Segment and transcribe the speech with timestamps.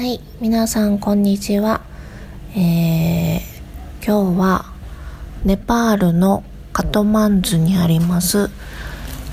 [0.00, 1.82] はい、皆さんこんにちは。
[2.56, 3.40] えー、
[4.02, 4.72] 今日は
[5.44, 8.48] ネパールのカトマンズにあります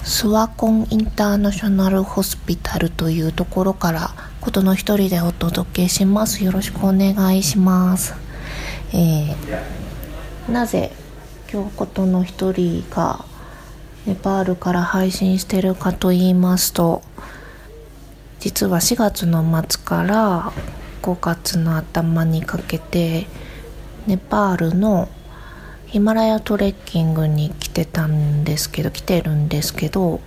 [0.04, 4.10] スワコンインターナショナルホスピタルというところから
[4.42, 6.43] ことの一人でお届けします。
[6.43, 8.14] よろしくお願いします。
[8.92, 10.92] えー、なぜ
[11.50, 13.24] 今日ことの一人が
[14.06, 17.04] ネパールから配信してるかと言いますと
[18.39, 20.51] 実は4月の末から
[21.01, 23.27] 5月の頭にかけて
[24.05, 25.10] ネパールの
[25.87, 30.19] ヒマラヤトレッキングに来てたんですけど来てるんですけど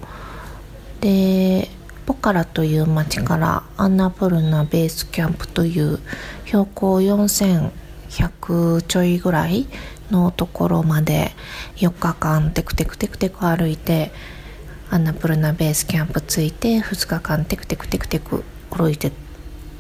[1.00, 1.68] で
[2.06, 6.00] ポカラという町からアンナプルナベースキャンプという
[6.46, 9.66] 標高4100ちょいぐらい
[10.10, 11.30] のところまで
[11.76, 14.10] 4日間テクテクテクテク歩いて
[14.92, 19.12] アンナプルナベースキャンプ着いて2日間テクテクテクテク降りて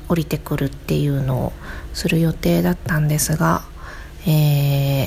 [0.06, 1.52] 降りてくるっていうのを
[1.92, 3.62] する予定だったんですが、
[4.28, 5.06] え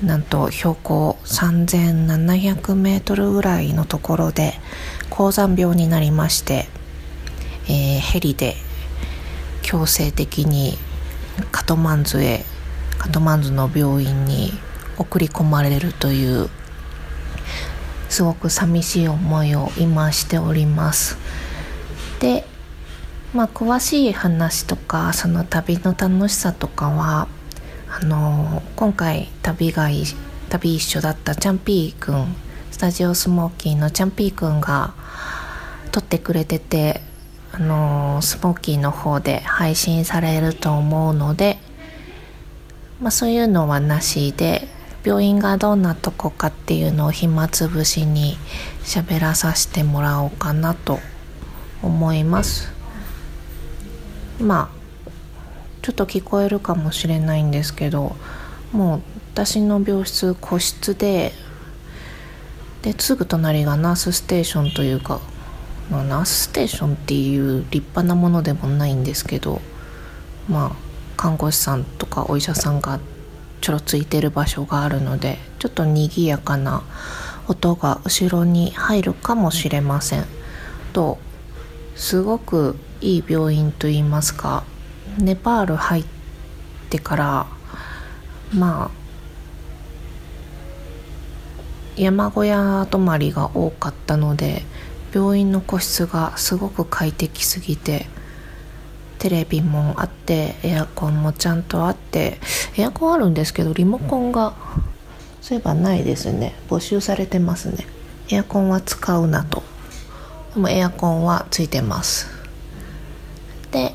[0.00, 4.54] ー、なんと標高3700メートルぐらいのところで
[5.10, 6.66] 高山病になりまして、
[7.68, 8.54] えー、ヘリで
[9.60, 10.78] 強制的に
[11.50, 12.46] カトマンズへ
[12.96, 14.50] カトマンズの病院に
[14.96, 16.48] 送り込まれるという
[18.12, 21.16] すごく寂しい思いを今しております。
[22.20, 22.44] で
[23.32, 27.26] まあ詳しい話とかその旅の楽しさとかは
[27.88, 29.88] あの今回旅が
[30.50, 32.36] 旅一緒だったチャンピーくん
[32.70, 34.92] スタジオスモーキーのチャンピーくんが
[35.90, 37.00] 撮ってくれてて
[37.50, 41.56] あのスモーキーの方で配信されると思うので、
[43.00, 44.68] まあ、そういうのはなしで
[45.04, 48.36] 病院がどんなとこかっていうのを暇つぶしに
[48.84, 51.00] 喋らさせてもらおうかなと
[51.82, 52.72] 思います。
[54.40, 54.82] まあ
[55.82, 58.16] ちょっと聞こえるかもしれないんですけど
[58.72, 59.02] もう
[59.34, 61.32] 私の病室個室で
[62.82, 65.20] ですぐ隣がナースステーションというか、
[65.90, 69.60] まあ、ナースステーションっていう立派なものでもないんですけど
[70.48, 70.76] まあ
[71.16, 72.98] 看護師さんとかお医者さんが
[73.62, 76.82] ちょろついてる場所があるのでちょっと賑やかな
[77.48, 80.26] 音が後ろに入るかもしれません。
[80.92, 81.18] と
[81.96, 84.64] すごくいい病院といいますか
[85.18, 86.04] ネパール入っ
[86.90, 87.46] てから
[88.54, 88.90] まあ
[91.96, 94.62] 山小屋泊まりが多かったので
[95.12, 98.06] 病院の個室がすごく快適すぎて
[99.22, 102.38] テレビもあってエアコンもちゃんとあって
[102.76, 104.52] エアコンあるんですけどリモコンが
[105.40, 106.56] そういえばないですね。
[106.68, 107.86] 募集されてますね。
[108.30, 109.62] エアコンは使うなと。
[110.54, 112.26] でもエアコンはついてます。
[113.70, 113.94] で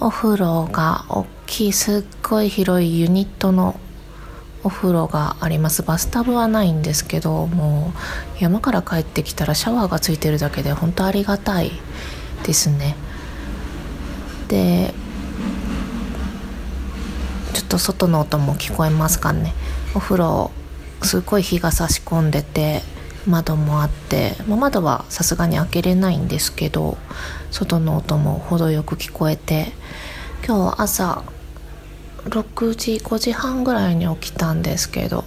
[0.00, 3.78] お風呂が大きいすっごい広いユニットの
[4.64, 5.84] お風呂があります。
[5.84, 7.92] バスタブはないんですけども
[8.40, 11.70] う山から帰ってきたらシャワーがついてるだけで本当ありがたい
[12.42, 12.96] ですね。
[14.48, 14.94] で
[17.52, 19.54] ちょっと外の音も聞こえますかね。
[19.94, 20.50] お風呂
[21.02, 22.82] すごい日が差し込んでて
[23.26, 26.96] 窓もあって、まあ、窓はさすがに開けれないんですけど
[27.50, 29.72] 外の音も程よく聞こえて
[30.46, 31.24] 今日朝
[32.24, 35.24] 6時5時半ぐらいに起きたんですけど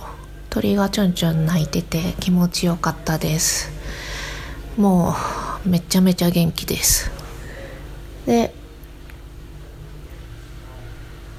[0.50, 3.72] 鳥がちょんちょん鳴いてて気持ちよかったです。
[4.78, 5.14] も
[5.66, 7.12] うめちゃめちゃ元気です。
[8.26, 8.54] で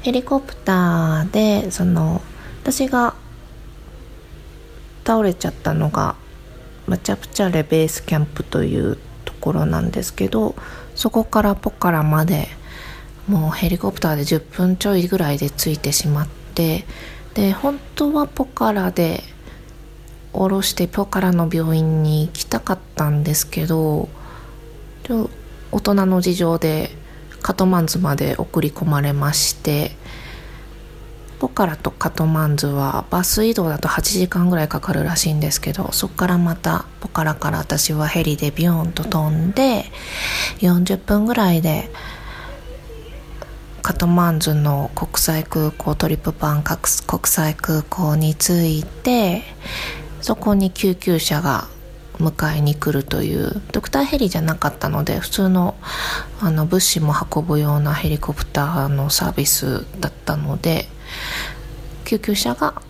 [0.03, 2.23] ヘリコプターでその
[2.63, 3.15] 私が
[5.05, 6.17] 倒れちゃったのが
[6.87, 10.55] マチャプチャレベースキャンプというところなんですけど
[10.95, 12.49] そこからポカラまで
[13.29, 16.85] もうヘリコプターで10分ちょいぐらいで着いてしまって
[17.35, 19.23] で本当はポカラで
[20.33, 24.09] 降ろしてポカラの病院に行きたかったんですけど
[25.73, 26.91] 大人の事情で
[27.43, 29.93] カトマンズまで送り込まれまして
[31.41, 39.87] ポカラとカトマンズはバス移動だと8時間ぐらいかかるらしいんですけどそこからまたポカラから私はヘリでビヨンと飛んで
[40.59, 41.91] 40分ぐらいで
[43.81, 46.79] カトマンズの国際空港トリップパン国
[47.25, 49.43] 際空港に着いて
[50.21, 51.69] そこに救急車が
[52.21, 53.61] 迎えに来るという。
[53.73, 55.75] ドクターヘリじゃなかったので普通の
[56.41, 60.87] あの物資も運ぶようなヘリコプターのサービスだったので
[62.05, 62.83] 救急車が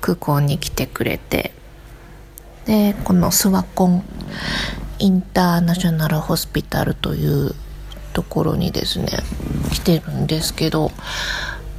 [0.00, 1.52] 空港に来てくれて
[2.66, 4.04] でこのスワコン
[4.98, 7.54] インターナショナルホスピタルという
[8.12, 9.08] ところにですね
[9.72, 10.90] 来てるんですけど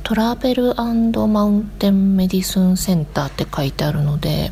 [0.04, 4.52] トラベルマウンテンメディスンセンターって書いてあるので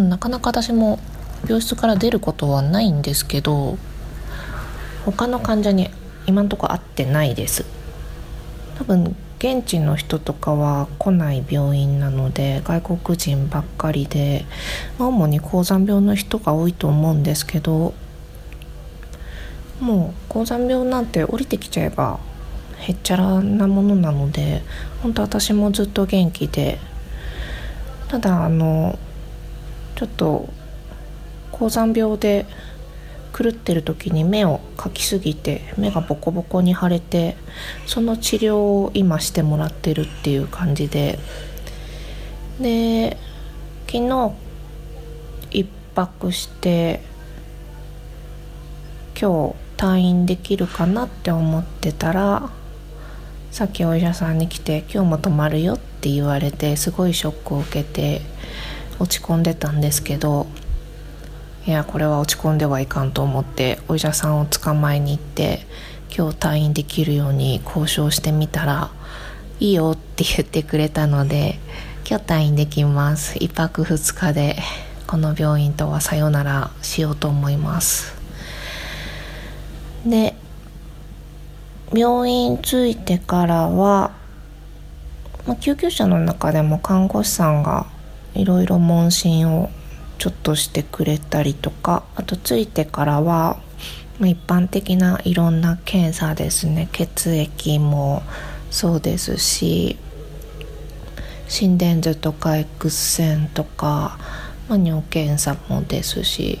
[0.00, 0.98] なかなか私も
[1.44, 3.76] 病室から出ることはないんですけど
[5.04, 5.90] 他の患者に
[6.26, 7.64] 今んとこ会ってないです。
[8.78, 14.44] 多分現地の人とかは来ない病院なので外国人ばっかりで
[15.00, 17.92] 主に高山病の人が多いと思うんですけど
[19.80, 22.20] もう高山病なんて降りてきちゃえば
[22.78, 24.62] へっちゃらなものなので
[25.02, 26.78] 本当私もずっと元気で
[28.06, 28.96] ただあの
[30.02, 30.48] ちょっと
[31.52, 32.44] 高山病で
[33.32, 37.36] 狂ってる時に目をかきすぎて目がボコボコに腫れて
[37.86, 41.20] その治療を今してもらってるっていう感じで。
[42.60, 43.16] で
[43.86, 44.32] 昨日
[45.50, 47.00] 1泊して
[49.18, 52.50] 今日退院できるかなって思ってたら
[53.52, 58.22] さっきお医者さんに来て「今日も泊まるよ」って言われてすごいショックを受けて
[58.98, 60.46] 落ち込んでたんですけど
[61.66, 65.66] いやこれは落ち込んではいかんと思ってお医者さんを捕まえに行って
[66.16, 68.90] 今日退院できるように交渉してみたら
[69.60, 71.58] いいよって言ってくれたので
[72.08, 73.38] 今日退院できます。
[73.38, 74.56] 1泊2日で
[75.06, 78.14] この病院とはさよならしようと思います。
[80.04, 80.34] で
[81.94, 84.12] 病院着いてからは、
[85.46, 87.86] まあ、救急車の中でも看護師さんが
[88.34, 89.70] いろいろ問診を
[90.18, 93.58] ちょっとしてくれたりとかあと着いてからは
[94.20, 96.88] 一般的ないろんな検査ですね。
[96.92, 98.22] 血液も
[98.70, 99.96] そうですし
[101.48, 104.18] 心電図とか X 線とか、
[104.68, 106.58] まあ、尿検査もですし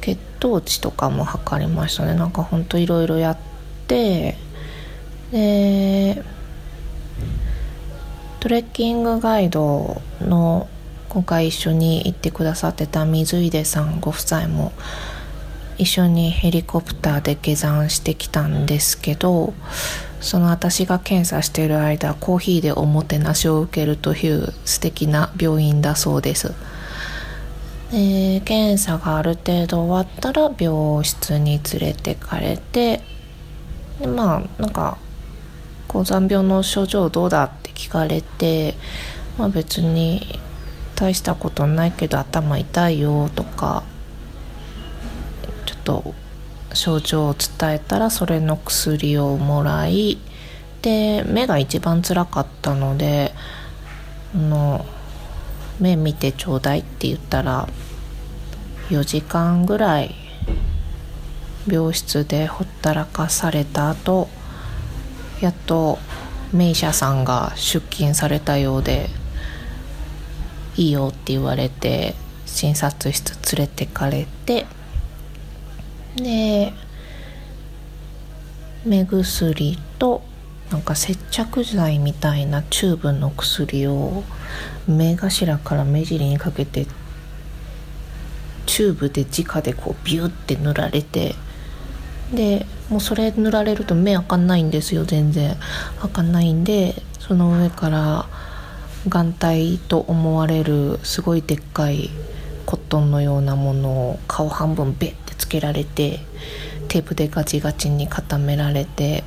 [0.00, 2.14] 血糖値とかも測りましたね。
[2.14, 3.38] なんかほんといろいろやっ
[3.86, 4.36] て
[5.30, 6.22] で
[8.40, 10.68] トレッキングガイドの
[11.16, 14.74] 今回一緒に行ってくださってた水出さんご夫妻も
[15.78, 19.54] 一緒にヘリコプターで下山してきたんですけど
[20.20, 26.52] その私が検査している間コーヒーでおもてなしを受けるという素敵な病院だそうです。
[27.92, 33.00] で検査がある程度終わったら病室に連れてかれて
[34.00, 34.98] でまあなんか
[35.88, 38.74] 高山病の症状どうだって聞かれて
[39.38, 40.40] まあ別に
[40.96, 43.84] 大したことないけど頭痛いよとか
[45.66, 46.14] ちょっと
[46.72, 50.18] 症状を伝えたらそれの薬をもらい
[50.82, 53.32] で目が一番つらかったので
[54.34, 54.84] あの
[55.78, 57.68] 目見てちょうだいって言ったら
[58.88, 60.14] 4時間ぐらい
[61.66, 64.28] 病室でほったらかされた後
[65.40, 65.98] やっと
[66.52, 69.10] 名医者さんが出勤されたようで
[70.76, 72.14] いいよって言われて
[72.44, 74.66] 診察室連れてかれて
[76.16, 76.72] で
[78.84, 80.22] 目薬と
[80.70, 84.24] なんか接着剤みたいなチューブの薬を
[84.86, 86.86] 目頭から目尻にかけて
[88.66, 91.34] チューブで直でこうビューって塗られて
[92.34, 95.56] でもうそれ塗られると目開かんないんですよ全然。
[96.00, 98.26] 開かないんでその上から
[99.08, 102.10] 眼帯と思われるすごいでっかい
[102.64, 106.20] コットンのようなものを顔半分ベッてつけられて
[106.88, 109.22] テープでガチガチに固められて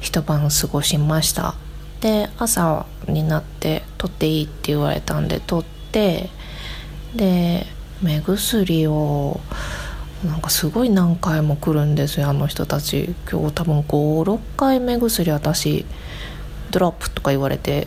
[0.00, 1.54] 一晩過ごしました。
[2.00, 6.30] で朝になって取っていいって言われたんで取って
[7.14, 7.66] で
[8.00, 9.40] 目薬を
[10.24, 13.14] なんかすごい何回も来るんですよあの人たち。
[13.30, 15.84] 今日多分56回目薬私
[16.70, 17.86] ドロップとか言われて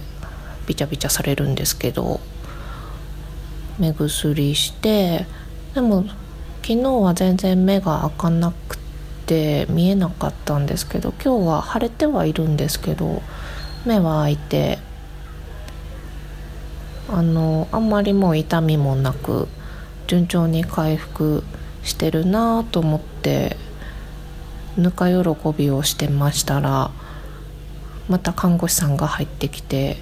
[0.68, 2.20] ビチャビチャされるんですけど
[3.80, 5.26] 目薬して
[5.74, 6.04] でも
[6.62, 8.78] 昨日は全然目が開かなく
[9.26, 13.22] て見えなかったんですけど今日は腫れてはいるんですけど
[13.86, 14.80] 目は開いて
[17.10, 19.48] あのあんまりもう痛みもなく
[20.08, 21.44] 順調に回復
[21.84, 23.58] してるなと思って
[24.78, 26.92] ぬか喜びをしてましたら
[28.10, 29.98] また看護師さんが入ってきて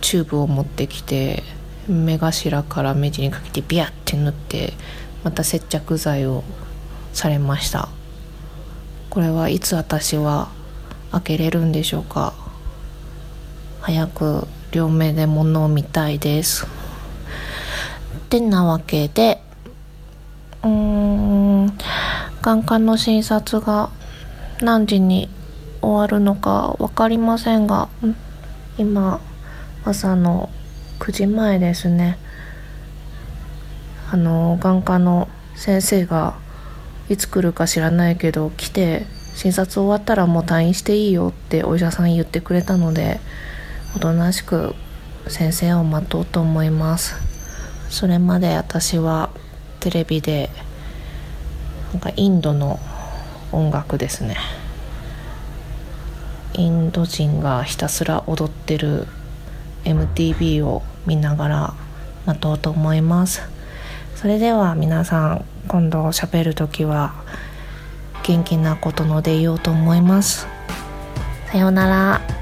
[0.00, 1.42] チューブを持ってきて
[1.88, 4.72] 目頭から目地にかけてビャって塗って
[5.24, 6.44] また接着剤を
[7.12, 7.88] されました。
[9.10, 10.48] これはいつ私は
[11.12, 12.34] 開けれるんでしょうか。
[13.80, 16.66] 早く両目で物を見たいです。
[16.66, 16.68] っ
[18.28, 19.40] てなわけで
[20.62, 21.78] うーん
[22.42, 23.90] 眼科の診察が
[24.60, 25.28] 何時に
[25.80, 27.88] 終わるのか分かりませんが
[28.78, 29.20] 今
[29.88, 30.50] 朝の
[30.98, 32.18] 9時前ですね。
[34.10, 36.34] あの眼科の先生が
[37.08, 43.20] いつ来るか知らないけど来て診察終わったらもう退院していいよってお医者さん言ってくれたので
[43.94, 44.74] おとなしく
[45.28, 47.14] 先生を待とうと思います。
[47.88, 49.30] それまで私は
[49.78, 50.50] テレビで
[51.92, 52.80] なんかインドの
[53.52, 54.36] 音楽ですね。
[56.54, 59.06] インド人がひたすら踊ってる
[59.86, 61.74] MTV を見ながら
[62.26, 63.42] 待とうと思います。
[64.16, 67.14] それでは皆さん今度喋る時は
[68.24, 70.46] 元気なことので言おうと思います。
[71.50, 72.35] さようなら。